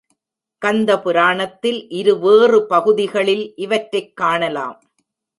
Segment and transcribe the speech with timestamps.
[0.65, 4.81] கந்தபுராணத்தில் இருவேறு பகுதிகளில் இவற்றைக் காணலாம்.